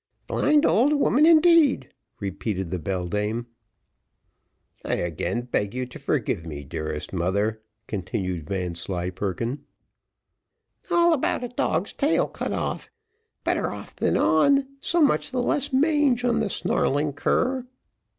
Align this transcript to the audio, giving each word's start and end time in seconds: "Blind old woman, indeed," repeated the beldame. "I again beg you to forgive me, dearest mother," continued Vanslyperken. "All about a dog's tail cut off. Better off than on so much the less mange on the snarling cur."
"Blind 0.25 0.65
old 0.65 0.93
woman, 0.93 1.27
indeed," 1.27 1.93
repeated 2.19 2.71
the 2.71 2.79
beldame. 2.79 3.45
"I 4.83 4.95
again 4.95 5.41
beg 5.43 5.75
you 5.75 5.85
to 5.85 5.99
forgive 5.99 6.43
me, 6.43 6.63
dearest 6.63 7.13
mother," 7.13 7.61
continued 7.85 8.47
Vanslyperken. 8.49 9.63
"All 10.89 11.13
about 11.13 11.43
a 11.43 11.49
dog's 11.49 11.93
tail 11.93 12.27
cut 12.27 12.51
off. 12.51 12.89
Better 13.43 13.69
off 13.69 13.95
than 13.95 14.17
on 14.17 14.67
so 14.79 15.01
much 15.01 15.29
the 15.29 15.43
less 15.43 15.71
mange 15.71 16.23
on 16.23 16.39
the 16.39 16.49
snarling 16.49 17.13
cur." 17.13 17.67